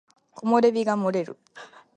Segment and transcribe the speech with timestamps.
[0.33, 1.37] 木漏れ日が漏れる